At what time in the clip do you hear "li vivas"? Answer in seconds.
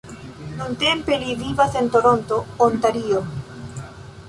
1.25-1.77